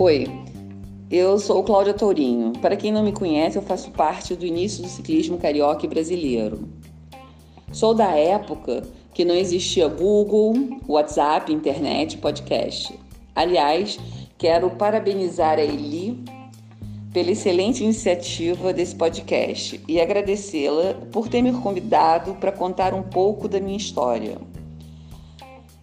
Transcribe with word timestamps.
Oi, 0.00 0.28
eu 1.10 1.40
sou 1.40 1.64
Cláudia 1.64 1.92
Tourinho. 1.92 2.52
Para 2.60 2.76
quem 2.76 2.92
não 2.92 3.02
me 3.02 3.10
conhece, 3.10 3.58
eu 3.58 3.62
faço 3.62 3.90
parte 3.90 4.36
do 4.36 4.46
início 4.46 4.80
do 4.80 4.88
ciclismo 4.88 5.38
carioca 5.38 5.84
e 5.84 5.88
brasileiro. 5.88 6.68
Sou 7.72 7.92
da 7.92 8.16
época 8.16 8.84
que 9.12 9.24
não 9.24 9.34
existia 9.34 9.88
Google, 9.88 10.54
WhatsApp, 10.86 11.52
internet, 11.52 12.16
podcast. 12.18 12.96
Aliás, 13.34 13.98
quero 14.38 14.70
parabenizar 14.70 15.58
a 15.58 15.64
Eli 15.64 16.22
pela 17.12 17.32
excelente 17.32 17.82
iniciativa 17.82 18.72
desse 18.72 18.94
podcast 18.94 19.80
e 19.88 20.00
agradecê-la 20.00 20.94
por 21.10 21.26
ter 21.26 21.42
me 21.42 21.52
convidado 21.52 22.34
para 22.34 22.52
contar 22.52 22.94
um 22.94 23.02
pouco 23.02 23.48
da 23.48 23.58
minha 23.58 23.76
história. 23.76 24.38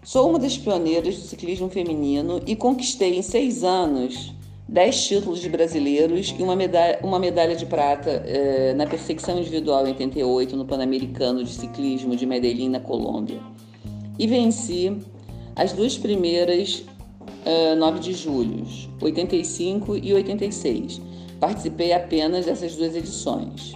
Sou 0.06 0.30
uma 0.30 0.38
das 0.38 0.56
pioneiras 0.56 1.16
do 1.16 1.22
ciclismo 1.22 1.68
feminino 1.68 2.40
e 2.46 2.56
conquistei 2.56 3.18
em 3.18 3.24
seis 3.24 3.64
anos 3.64 4.32
dez 4.70 5.04
títulos 5.04 5.42
de 5.42 5.50
brasileiros 5.50 6.34
e 6.38 6.44
uma 6.44 6.56
medalha, 6.56 7.00
uma 7.02 7.18
medalha 7.18 7.56
de 7.56 7.66
prata 7.66 8.24
eh, 8.28 8.76
na 8.76 8.86
perseguição 8.86 9.40
individual 9.40 9.84
em 9.88 9.90
88 9.90 10.56
no 10.56 10.64
Pan-Americano 10.64 11.44
de 11.44 11.52
Ciclismo 11.52 12.16
de 12.16 12.24
Medellín, 12.28 12.70
na 12.70 12.80
Colômbia. 12.80 13.40
E 14.20 14.28
venci 14.28 14.96
as 15.56 15.74
duas 15.74 15.98
primeiras 15.98 16.84
uh, 17.74 17.76
9 17.76 18.00
de 18.00 18.14
julho, 18.14 18.64
85 19.02 19.98
e 19.98 20.14
86. 20.14 21.02
Participei 21.40 21.94
apenas 21.94 22.46
dessas 22.46 22.76
duas 22.76 22.96
edições. 22.96 23.74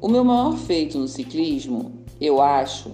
O 0.00 0.06
meu 0.06 0.22
maior 0.24 0.56
feito 0.56 0.98
no 0.98 1.08
ciclismo, 1.08 1.92
eu 2.20 2.40
acho, 2.40 2.90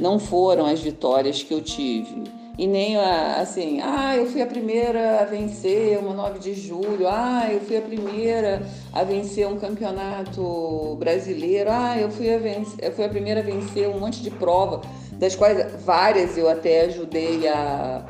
não 0.00 0.18
foram 0.18 0.66
as 0.66 0.80
vitórias 0.80 1.42
que 1.42 1.52
eu 1.52 1.60
tive, 1.60 2.24
e 2.58 2.66
nem 2.66 2.96
assim, 2.96 3.80
ah, 3.80 4.16
eu 4.16 4.26
fui 4.26 4.42
a 4.42 4.46
primeira 4.46 5.20
a 5.20 5.24
vencer 5.24 5.96
uma 5.98 6.12
9 6.12 6.40
de 6.40 6.54
julho, 6.54 7.06
ah, 7.06 7.46
eu 7.48 7.60
fui 7.60 7.76
a 7.76 7.80
primeira 7.80 8.66
a 8.92 9.04
vencer 9.04 9.46
um 9.46 9.56
campeonato 9.56 10.96
brasileiro, 10.98 11.70
ah, 11.70 11.96
eu 11.96 12.10
fui 12.10 12.34
a, 12.34 12.36
vencer, 12.36 12.84
eu 12.84 12.90
fui 12.90 13.04
a 13.04 13.08
primeira 13.08 13.38
a 13.38 13.42
vencer 13.44 13.88
um 13.88 14.00
monte 14.00 14.20
de 14.20 14.30
prova, 14.30 14.80
das 15.12 15.36
quais 15.36 15.84
várias 15.84 16.36
eu 16.36 16.48
até 16.48 16.86
ajudei 16.86 17.46
a, 17.46 18.04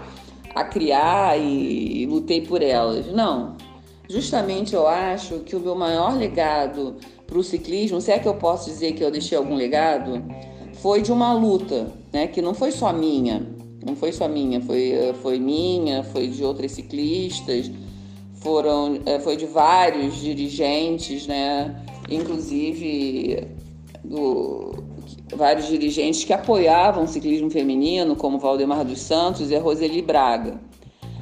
a 0.54 0.64
criar 0.64 1.38
e, 1.38 2.04
e 2.04 2.06
lutei 2.06 2.40
por 2.40 2.62
elas. 2.62 3.06
Não. 3.12 3.54
Justamente 4.08 4.74
eu 4.74 4.88
acho 4.88 5.40
que 5.40 5.54
o 5.54 5.60
meu 5.60 5.74
maior 5.74 6.16
legado 6.16 6.96
para 7.26 7.36
o 7.36 7.44
ciclismo, 7.44 8.00
se 8.00 8.10
é 8.10 8.18
que 8.18 8.26
eu 8.26 8.34
posso 8.34 8.70
dizer 8.70 8.92
que 8.92 9.04
eu 9.04 9.10
deixei 9.10 9.36
algum 9.36 9.54
legado, 9.54 10.24
foi 10.80 11.02
de 11.02 11.12
uma 11.12 11.32
luta, 11.32 11.92
né, 12.12 12.26
que 12.26 12.40
não 12.40 12.54
foi 12.54 12.70
só 12.72 12.92
minha 12.92 13.58
não 13.84 13.94
foi 13.94 14.12
só 14.12 14.28
minha, 14.28 14.60
foi, 14.60 14.90
eh, 14.90 15.14
foi 15.22 15.38
minha, 15.38 16.02
foi 16.02 16.28
de 16.28 16.44
outras 16.44 16.72
ciclistas, 16.72 17.70
foram, 18.34 18.98
eh, 19.06 19.18
foi 19.20 19.36
de 19.36 19.46
vários 19.46 20.20
dirigentes, 20.20 21.26
né? 21.26 21.74
Inclusive 22.10 23.46
do, 24.04 24.72
vários 25.34 25.66
dirigentes 25.68 26.24
que 26.24 26.32
apoiavam 26.32 27.04
o 27.04 27.08
ciclismo 27.08 27.50
feminino, 27.50 28.16
como 28.16 28.38
Valdemar 28.38 28.84
dos 28.84 29.00
Santos 29.00 29.50
e 29.50 29.56
a 29.56 29.60
Roseli 29.60 30.02
Braga. 30.02 30.60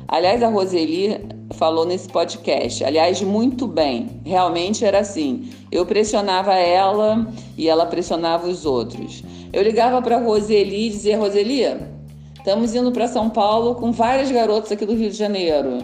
Aliás, 0.08 0.42
a 0.42 0.48
Roseli 0.48 1.20
falou 1.56 1.84
nesse 1.84 2.08
podcast, 2.08 2.84
aliás, 2.84 3.20
muito 3.22 3.66
bem. 3.66 4.20
Realmente 4.24 4.84
era 4.84 5.00
assim. 5.00 5.50
Eu 5.70 5.84
pressionava 5.84 6.54
ela 6.54 7.26
e 7.56 7.68
ela 7.68 7.86
pressionava 7.86 8.46
os 8.46 8.64
outros. 8.64 9.22
Eu 9.52 9.62
ligava 9.62 10.00
para 10.00 10.18
Roseli 10.18 10.86
e 10.86 10.90
dizia: 10.90 11.18
Roseli, 11.18 11.64
Estamos 12.46 12.76
indo 12.76 12.92
para 12.92 13.08
São 13.08 13.28
Paulo 13.28 13.74
com 13.74 13.90
várias 13.90 14.30
garotas 14.30 14.70
aqui 14.70 14.86
do 14.86 14.94
Rio 14.94 15.10
de 15.10 15.16
Janeiro 15.16 15.78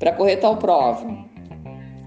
para 0.00 0.10
correr 0.10 0.38
tal 0.38 0.56
prova. 0.56 1.06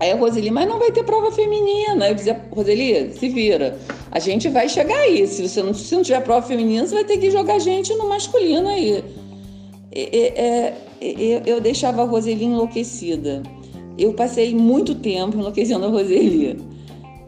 Aí 0.01 0.11
a 0.11 0.17
Roseli, 0.17 0.51
mas 0.51 0.67
não 0.67 0.79
vai 0.79 0.91
ter 0.91 1.05
prova 1.05 1.31
feminina. 1.31 2.09
Eu 2.09 2.13
dizia, 2.13 2.41
Roseli, 2.51 3.13
se 3.13 3.29
vira. 3.29 3.79
A 4.11 4.19
gente 4.19 4.49
vai 4.49 4.67
chegar 4.67 4.97
aí. 4.97 5.25
Se 5.25 5.47
você 5.47 5.63
não, 5.63 5.73
se 5.73 5.95
não 5.95 6.03
tiver 6.03 6.19
prova 6.23 6.45
feminina, 6.45 6.85
você 6.85 6.95
vai 6.95 7.05
ter 7.05 7.19
que 7.19 7.31
jogar 7.31 7.57
gente 7.59 7.93
no 7.93 8.09
masculino 8.09 8.67
aí. 8.67 9.01
É, 9.93 10.01
é, 10.27 10.77
eu 11.01 11.59
deixava 11.59 12.01
a 12.01 12.05
Roseli 12.05 12.45
enlouquecida. 12.45 13.43
Eu 13.97 14.13
passei 14.13 14.55
muito 14.55 14.95
tempo 14.95 15.37
enlouquecendo 15.37 15.85
a 15.85 15.89
Roseli. 15.89 16.59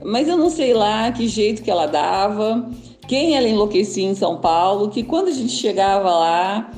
Mas 0.05 0.27
eu 0.27 0.37
não 0.37 0.49
sei 0.49 0.73
lá 0.73 1.11
que 1.11 1.27
jeito 1.27 1.63
que 1.63 1.71
ela 1.71 1.85
dava 1.85 2.69
quem 3.07 3.35
ela 3.35 3.47
enlouquecia 3.47 4.07
em 4.07 4.15
São 4.15 4.37
Paulo, 4.37 4.89
que 4.89 5.03
quando 5.03 5.27
a 5.27 5.31
gente 5.31 5.51
chegava 5.51 6.09
lá, 6.09 6.71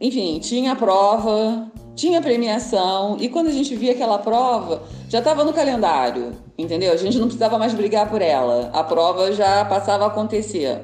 enfim, 0.00 0.38
tinha 0.38 0.74
prova, 0.74 1.70
tinha 1.94 2.22
premiação, 2.22 3.16
e 3.20 3.28
quando 3.28 3.48
a 3.48 3.52
gente 3.52 3.74
via 3.76 3.92
aquela 3.92 4.18
prova, 4.18 4.82
já 5.08 5.18
estava 5.18 5.44
no 5.44 5.52
calendário, 5.52 6.32
entendeu? 6.56 6.92
A 6.92 6.96
gente 6.96 7.18
não 7.18 7.26
precisava 7.26 7.58
mais 7.58 7.74
brigar 7.74 8.08
por 8.08 8.22
ela, 8.22 8.70
a 8.72 8.82
prova 8.82 9.32
já 9.32 9.64
passava 9.64 10.04
a 10.04 10.08
acontecer. 10.08 10.80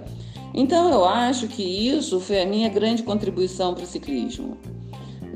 Então 0.52 0.90
eu 0.90 1.04
acho 1.04 1.48
que 1.48 1.62
isso 1.62 2.20
foi 2.20 2.42
a 2.42 2.46
minha 2.46 2.68
grande 2.68 3.02
contribuição 3.02 3.74
para 3.74 3.84
o 3.84 3.86
ciclismo. 3.86 4.56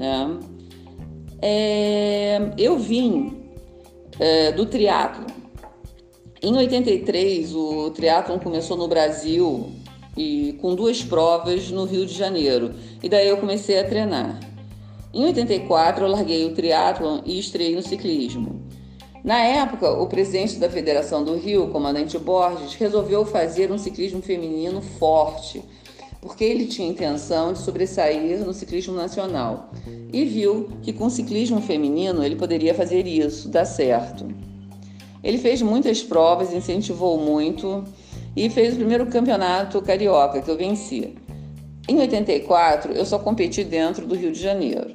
Né? 0.00 0.38
É, 1.42 2.40
eu 2.56 2.78
vim 2.78 3.44
é, 4.18 4.50
do 4.52 4.64
triatlo 4.64 5.26
em 6.42 6.56
83, 6.56 7.54
o 7.54 7.90
triatlon 7.90 8.38
começou 8.38 8.74
no 8.74 8.88
Brasil 8.88 9.72
e 10.16 10.56
com 10.58 10.74
duas 10.74 11.02
provas 11.02 11.70
no 11.70 11.84
Rio 11.84 12.06
de 12.06 12.14
Janeiro. 12.14 12.72
E 13.02 13.10
daí 13.10 13.28
eu 13.28 13.36
comecei 13.36 13.78
a 13.78 13.84
treinar. 13.84 14.40
Em 15.12 15.22
84, 15.26 16.02
eu 16.02 16.08
larguei 16.08 16.46
o 16.46 16.54
triatlon 16.54 17.20
e 17.26 17.38
estrei 17.38 17.76
no 17.76 17.82
ciclismo. 17.82 18.62
Na 19.22 19.38
época, 19.38 19.90
o 19.90 20.06
presidente 20.06 20.56
da 20.56 20.70
Federação 20.70 21.22
do 21.22 21.36
Rio, 21.36 21.68
comandante 21.68 22.18
Borges, 22.18 22.72
resolveu 22.72 23.26
fazer 23.26 23.70
um 23.70 23.76
ciclismo 23.76 24.22
feminino 24.22 24.80
forte, 24.80 25.62
porque 26.20 26.44
ele 26.44 26.66
tinha 26.66 26.88
intenção 26.88 27.52
de 27.52 27.60
sobressair 27.60 28.44
no 28.44 28.52
ciclismo 28.52 28.94
nacional 28.94 29.70
e 30.12 30.24
viu 30.24 30.68
que 30.82 30.92
com 30.92 31.06
o 31.06 31.10
ciclismo 31.10 31.60
feminino 31.60 32.22
ele 32.22 32.36
poderia 32.36 32.74
fazer 32.74 33.06
isso, 33.06 33.48
dar 33.48 33.64
certo. 33.64 34.28
Ele 35.22 35.38
fez 35.38 35.62
muitas 35.62 36.02
provas, 36.02 36.52
incentivou 36.52 37.18
muito 37.18 37.84
e 38.36 38.48
fez 38.50 38.74
o 38.74 38.76
primeiro 38.76 39.06
campeonato 39.06 39.80
carioca 39.82 40.40
que 40.40 40.50
eu 40.50 40.56
venci. 40.56 41.14
Em 41.88 41.98
84, 41.98 42.92
eu 42.92 43.04
só 43.04 43.18
competi 43.18 43.64
dentro 43.64 44.06
do 44.06 44.14
Rio 44.14 44.32
de 44.32 44.40
Janeiro. 44.40 44.94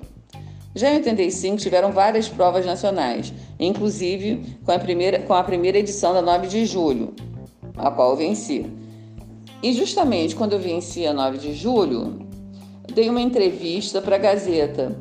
Já 0.76 0.92
em 0.92 0.96
85 0.96 1.58
tiveram 1.58 1.92
várias 1.92 2.28
provas 2.28 2.66
nacionais, 2.66 3.34
inclusive 3.60 4.58
com 4.64 4.72
a 4.72 4.80
primeira, 4.80 5.20
com 5.20 5.34
a 5.34 5.44
primeira 5.44 5.78
edição 5.78 6.14
da 6.14 6.22
9 6.22 6.48
de 6.48 6.66
julho, 6.66 7.14
a 7.78 7.90
qual 7.90 8.12
eu 8.12 8.18
venci. 8.18 8.66
E 9.66 9.74
justamente 9.74 10.36
quando 10.36 10.54
eu 10.54 10.60
venci 10.60 11.08
a 11.08 11.12
9 11.12 11.40
de 11.40 11.56
julho, 11.56 12.20
dei 12.94 13.10
uma 13.10 13.20
entrevista 13.20 14.00
para 14.00 14.16
a 14.16 14.20
Gazeta 14.20 14.96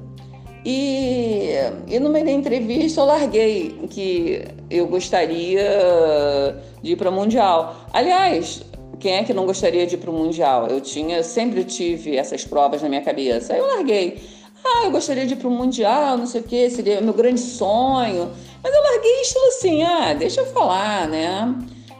e, 0.64 1.50
e 1.86 2.00
no 2.00 2.08
meio 2.08 2.24
da 2.24 2.30
entrevista 2.30 3.02
eu 3.02 3.04
larguei 3.04 3.78
que 3.90 4.42
eu 4.70 4.86
gostaria 4.86 6.56
de 6.82 6.92
ir 6.92 6.96
para 6.96 7.10
o 7.10 7.12
Mundial. 7.12 7.76
Aliás, 7.92 8.62
quem 8.98 9.16
é 9.16 9.22
que 9.22 9.34
não 9.34 9.44
gostaria 9.44 9.86
de 9.86 9.96
ir 9.96 9.98
para 9.98 10.10
o 10.10 10.14
Mundial? 10.14 10.68
Eu 10.68 10.80
tinha, 10.80 11.22
sempre 11.22 11.62
tive 11.64 12.16
essas 12.16 12.42
provas 12.42 12.80
na 12.80 12.88
minha 12.88 13.02
cabeça. 13.02 13.52
Aí 13.52 13.58
eu 13.58 13.66
larguei. 13.66 14.16
Ah, 14.64 14.86
eu 14.86 14.90
gostaria 14.90 15.26
de 15.26 15.34
ir 15.34 15.36
para 15.36 15.48
o 15.48 15.50
Mundial, 15.50 16.16
não 16.16 16.24
sei 16.24 16.40
o 16.40 16.44
que, 16.44 16.70
seria 16.70 17.02
meu 17.02 17.12
grande 17.12 17.40
sonho. 17.40 18.30
Mas 18.62 18.74
eu 18.74 18.82
larguei 18.82 19.20
estilo 19.20 19.44
assim, 19.48 19.82
ah, 19.82 20.14
deixa 20.14 20.40
eu 20.40 20.46
falar, 20.46 21.06
né? 21.06 21.54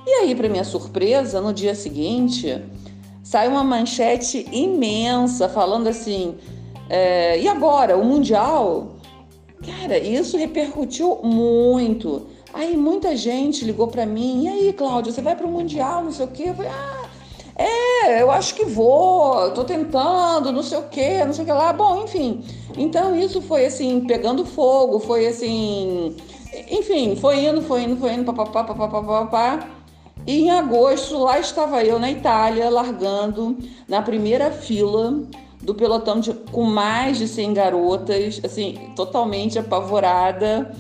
E 0.07 0.11
aí, 0.11 0.35
para 0.35 0.49
minha 0.49 0.65
surpresa, 0.65 1.41
no 1.41 1.53
dia 1.53 1.75
seguinte, 1.75 2.63
sai 3.23 3.49
uma 3.49 3.65
manchete 3.65 4.47
imensa 4.53 5.49
falando 5.49 5.89
assim: 5.89 6.37
é, 6.89 7.39
e 7.39 7.49
agora, 7.49 7.97
o 7.97 8.05
Mundial? 8.05 8.97
Cara, 9.65 9.99
isso 9.99 10.37
repercutiu 10.37 11.21
muito. 11.23 12.27
Aí 12.53 12.77
muita 12.77 13.17
gente 13.17 13.65
ligou 13.65 13.89
para 13.89 14.07
mim, 14.07 14.45
e 14.45 14.49
aí, 14.49 14.73
Cláudia, 14.73 15.13
você 15.13 15.23
vai 15.23 15.35
para 15.35 15.47
o 15.47 15.51
Mundial, 15.51 16.05
não 16.05 16.13
sei 16.13 16.27
o 16.27 16.29
quê? 16.29 16.45
Eu 16.49 16.55
falei, 16.55 16.71
ah, 16.71 17.05
é, 17.57 18.21
eu 18.21 18.31
acho 18.31 18.55
que 18.55 18.65
vou, 18.65 19.51
tô 19.53 19.65
tentando, 19.65 20.53
não 20.53 20.63
sei 20.63 20.79
o 20.79 20.89
quê, 20.89 21.25
não 21.25 21.33
sei 21.33 21.45
o 21.45 21.47
que 21.47 21.53
lá. 21.53 21.73
Bom, 21.73 22.05
enfim. 22.05 22.45
Então 22.77 23.17
isso 23.17 23.41
foi 23.41 23.67
assim, 23.67 24.01
pegando 24.07 24.45
fogo, 24.45 24.99
foi 24.99 25.27
assim. 25.27 26.17
Enfim, 26.71 27.17
foi 27.17 27.45
indo, 27.45 27.63
foi 27.63 27.83
indo, 27.83 27.97
foi 27.97 28.13
indo, 28.13 28.25
papapá, 28.25 28.65
papapá, 28.65 29.03
papapá. 29.03 29.69
E 30.27 30.43
em 30.43 30.51
agosto, 30.51 31.19
lá 31.19 31.39
estava 31.39 31.85
eu 31.85 31.99
na 31.99 32.11
Itália, 32.11 32.71
largando 32.71 33.59
na 33.87 34.01
primeira 34.01 34.51
fila 34.51 35.23
do 35.63 35.75
pelotão 35.75 36.21
de, 36.21 36.33
com 36.33 36.65
mais 36.65 37.19
de 37.19 37.29
100 37.29 37.55
garotas, 37.55 38.41
assim, 38.43 38.91
totalmente 38.97 39.59
apavorada. 39.59 40.75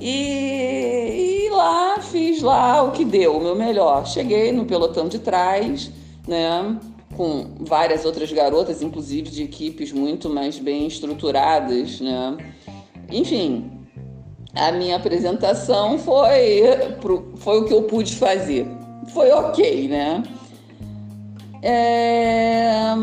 E, 0.00 1.46
e, 1.46 1.50
lá 1.50 1.98
fiz 2.00 2.42
lá 2.42 2.82
o 2.82 2.92
que 2.92 3.04
deu, 3.04 3.36
o 3.36 3.42
meu 3.42 3.56
melhor. 3.56 4.06
Cheguei 4.06 4.52
no 4.52 4.64
pelotão 4.64 5.08
de 5.08 5.18
trás, 5.18 5.90
né, 6.26 6.78
com 7.16 7.46
várias 7.60 8.04
outras 8.04 8.30
garotas, 8.30 8.80
inclusive 8.80 9.28
de 9.28 9.42
equipes 9.42 9.92
muito 9.92 10.30
mais 10.30 10.58
bem 10.58 10.86
estruturadas, 10.86 12.00
né. 12.00 12.36
enfim, 13.10 13.70
a 14.54 14.70
minha 14.72 14.96
apresentação 14.96 15.98
foi, 15.98 16.62
foi 17.36 17.60
o 17.60 17.64
que 17.64 17.74
eu 17.74 17.82
pude 17.82 18.14
fazer. 18.14 18.77
Foi 19.12 19.30
ok, 19.30 19.88
né? 19.88 20.22
É, 21.62 22.94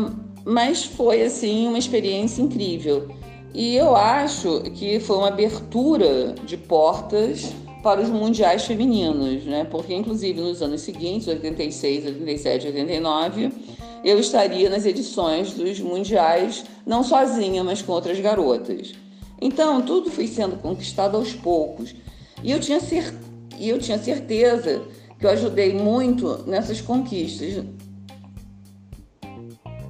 mas 0.44 0.84
foi 0.84 1.22
assim 1.22 1.66
uma 1.66 1.78
experiência 1.78 2.42
incrível. 2.42 3.08
E 3.52 3.74
eu 3.74 3.96
acho 3.96 4.60
que 4.74 5.00
foi 5.00 5.16
uma 5.16 5.28
abertura 5.28 6.34
de 6.44 6.56
portas 6.56 7.52
para 7.82 8.00
os 8.00 8.08
mundiais 8.08 8.64
femininos, 8.64 9.44
né? 9.44 9.64
Porque 9.64 9.94
inclusive 9.94 10.40
nos 10.40 10.60
anos 10.60 10.80
seguintes, 10.82 11.28
86, 11.28 12.06
87, 12.06 12.66
89, 12.66 13.52
eu 14.04 14.18
estaria 14.18 14.68
nas 14.68 14.84
edições 14.84 15.52
dos 15.52 15.80
mundiais 15.80 16.64
não 16.86 17.02
sozinha, 17.02 17.64
mas 17.64 17.82
com 17.82 17.92
outras 17.92 18.20
garotas. 18.20 18.92
Então, 19.40 19.82
tudo 19.82 20.10
foi 20.10 20.26
sendo 20.26 20.56
conquistado 20.56 21.16
aos 21.16 21.32
poucos. 21.32 21.94
E 22.42 22.50
eu 22.50 22.60
tinha, 22.60 22.80
cer 22.80 23.14
e 23.58 23.68
eu 23.68 23.78
tinha 23.78 23.98
certeza 23.98 24.82
que 25.18 25.26
eu 25.26 25.30
ajudei 25.30 25.74
muito 25.74 26.44
nessas 26.46 26.80
conquistas. 26.80 27.64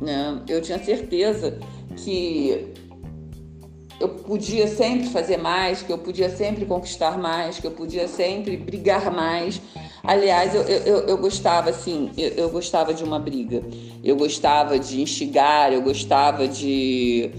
Né? 0.01 0.43
Eu 0.49 0.61
tinha 0.61 0.79
certeza 0.79 1.59
que 1.97 2.75
eu 3.99 4.09
podia 4.11 4.69
sempre 4.69 5.09
fazer 5.09 5.39
mais, 5.39 5.83
que 5.83 5.93
eu 5.93 5.99
podia 5.99 6.29
sempre 6.29 6.67
conquistar 6.67 7.19
mais, 7.19 7.59
que 7.59 7.67
eu 7.67 7.71
podia 7.71 8.07
sempre 8.07 8.57
brigar 8.57 9.11
mais. 9.11 9.61
Aliás, 10.05 10.55
eu, 10.55 10.63
eu, 10.63 10.99
eu 11.09 11.19
gostava 11.19 11.71
assim, 11.71 12.11
eu, 12.17 12.29
eu 12.31 12.51
gostava 12.51 12.93
de 12.93 13.03
uma 13.03 13.19
briga. 13.19 13.63
Eu 14.05 14.17
gostava 14.17 14.79
de 14.79 15.01
instigar, 15.01 15.73
eu 15.73 15.83
gostava 15.83 16.47
de 16.47 17.33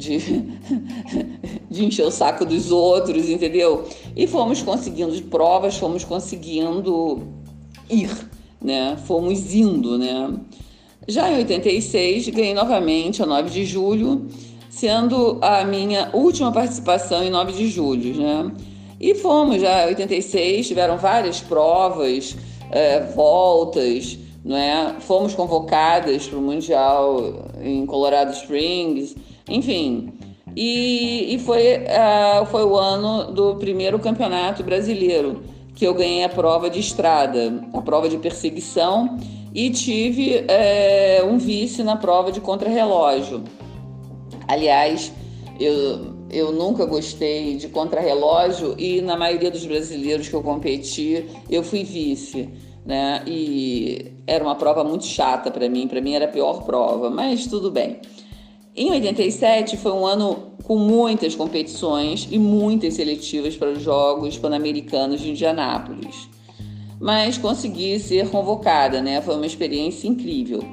de, 0.00 0.18
de 1.70 1.84
encher 1.84 2.04
o 2.04 2.10
saco 2.10 2.44
dos 2.44 2.72
outros, 2.72 3.28
entendeu? 3.28 3.84
E 4.16 4.26
fomos 4.26 4.60
conseguindo 4.60 5.22
provas, 5.22 5.76
fomos 5.76 6.02
conseguindo 6.02 7.22
ir, 7.88 8.10
né? 8.60 8.98
Fomos 9.06 9.54
indo, 9.54 9.96
né? 9.96 10.34
Já 11.06 11.30
em 11.30 11.36
86, 11.36 12.28
ganhei 12.30 12.54
novamente 12.54 13.22
a 13.22 13.26
9 13.26 13.50
de 13.50 13.64
julho, 13.64 14.26
sendo 14.68 15.38
a 15.40 15.64
minha 15.64 16.10
última 16.12 16.50
participação 16.50 17.22
em 17.22 17.30
9 17.30 17.52
de 17.52 17.68
julho, 17.68 18.20
né? 18.20 18.52
E 19.00 19.14
fomos 19.14 19.60
já 19.60 19.84
em 19.84 19.88
86, 19.90 20.66
tiveram 20.66 20.98
várias 20.98 21.40
provas, 21.40 22.36
é, 22.70 23.00
voltas, 23.14 24.18
não 24.44 24.56
é? 24.56 24.96
Fomos 25.00 25.34
convocadas 25.34 26.26
para 26.26 26.38
o 26.38 26.42
Mundial 26.42 27.50
em 27.62 27.86
Colorado 27.86 28.32
Springs, 28.32 29.14
enfim, 29.48 30.12
e, 30.56 31.34
e 31.34 31.38
foi, 31.38 31.76
uh, 31.76 32.46
foi 32.46 32.64
o 32.64 32.76
ano 32.76 33.32
do 33.32 33.56
primeiro 33.56 33.98
campeonato 33.98 34.62
brasileiro 34.62 35.42
que 35.74 35.86
eu 35.86 35.94
ganhei 35.94 36.24
a 36.24 36.28
prova 36.28 36.68
de 36.68 36.78
estrada, 36.78 37.64
a 37.72 37.80
prova 37.80 38.08
de 38.08 38.18
perseguição, 38.18 39.18
e 39.54 39.70
tive 39.70 40.44
é, 40.46 41.22
um 41.24 41.38
vice 41.38 41.82
na 41.82 41.96
prova 41.96 42.30
de 42.30 42.40
contrarrelógio. 42.40 43.42
Aliás, 44.46 45.12
eu, 45.58 46.14
eu 46.30 46.52
nunca 46.52 46.84
gostei 46.84 47.56
de 47.56 47.68
contrarrelógio 47.68 48.74
e 48.78 49.00
na 49.00 49.16
maioria 49.16 49.50
dos 49.50 49.64
brasileiros 49.64 50.28
que 50.28 50.34
eu 50.34 50.42
competi, 50.42 51.26
eu 51.48 51.62
fui 51.62 51.82
vice. 51.82 52.48
Né? 52.84 53.22
E 53.26 54.12
era 54.26 54.42
uma 54.42 54.54
prova 54.54 54.84
muito 54.84 55.04
chata 55.04 55.50
para 55.50 55.68
mim, 55.68 55.88
para 55.88 56.00
mim 56.00 56.14
era 56.14 56.26
a 56.26 56.28
pior 56.28 56.62
prova, 56.64 57.10
mas 57.10 57.46
tudo 57.46 57.70
bem. 57.70 58.00
Em 58.80 58.90
87 58.92 59.76
foi 59.76 59.92
um 59.92 60.06
ano 60.06 60.54
com 60.64 60.74
muitas 60.74 61.34
competições 61.34 62.26
e 62.30 62.38
muitas 62.38 62.94
seletivas 62.94 63.54
para 63.54 63.72
os 63.72 63.82
Jogos 63.82 64.38
Pan-Americanos 64.38 65.20
de 65.20 65.28
Indianápolis. 65.28 66.30
Mas 66.98 67.36
consegui 67.36 68.00
ser 68.00 68.30
convocada, 68.30 69.02
né? 69.02 69.20
Foi 69.20 69.34
uma 69.34 69.44
experiência 69.44 70.08
incrível. 70.08 70.64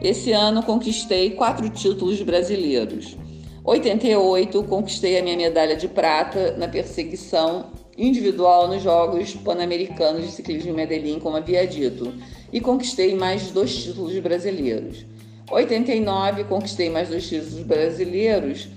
Esse 0.00 0.30
ano 0.30 0.62
conquistei 0.62 1.30
quatro 1.30 1.68
títulos 1.68 2.22
brasileiros. 2.22 3.16
88 3.64 4.62
conquistei 4.62 5.18
a 5.18 5.22
minha 5.24 5.36
medalha 5.36 5.74
de 5.74 5.88
prata 5.88 6.56
na 6.56 6.68
perseguição 6.68 7.72
individual 7.98 8.68
nos 8.68 8.84
Jogos 8.84 9.34
Pan-Americanos 9.34 10.22
de 10.24 10.30
Ciclismo 10.30 10.70
em 10.70 10.74
Medellín, 10.74 11.18
como 11.18 11.36
havia 11.36 11.66
dito, 11.66 12.14
e 12.52 12.60
conquistei 12.60 13.16
mais 13.16 13.50
dois 13.50 13.74
títulos 13.74 14.16
brasileiros. 14.20 15.15
89 15.50 16.44
conquistei 16.44 16.90
mais 16.90 17.08
dois 17.08 17.28
títulos 17.28 17.62
brasileiros 17.62 18.68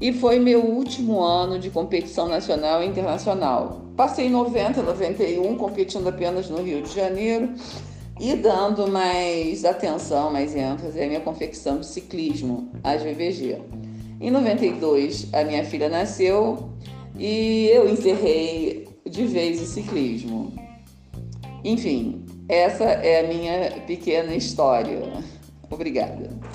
e 0.00 0.12
foi 0.12 0.38
meu 0.38 0.60
último 0.64 1.20
ano 1.20 1.58
de 1.58 1.70
competição 1.70 2.28
nacional 2.28 2.82
e 2.82 2.86
internacional. 2.86 3.82
Passei 3.96 4.28
90, 4.28 4.82
91 4.82 5.56
competindo 5.56 6.08
apenas 6.08 6.48
no 6.48 6.62
Rio 6.62 6.82
de 6.82 6.94
Janeiro 6.94 7.52
e 8.20 8.34
dando 8.34 8.86
mais 8.88 9.64
atenção, 9.64 10.30
mais 10.30 10.54
ênfase 10.54 11.00
à 11.00 11.06
minha 11.06 11.20
confecção 11.20 11.80
de 11.80 11.86
ciclismo, 11.86 12.70
a 12.84 12.96
GVG. 12.96 13.58
Em 14.20 14.30
92, 14.30 15.28
a 15.32 15.44
minha 15.44 15.64
filha 15.64 15.88
nasceu 15.88 16.70
e 17.18 17.70
eu 17.72 17.88
encerrei 17.88 18.86
de 19.08 19.24
vez 19.24 19.60
o 19.62 19.66
ciclismo. 19.66 20.52
Enfim, 21.64 22.24
essa 22.48 22.84
é 22.84 23.20
a 23.20 23.28
minha 23.28 23.80
pequena 23.86 24.34
história. 24.34 25.00
Obrigada. 25.70 26.47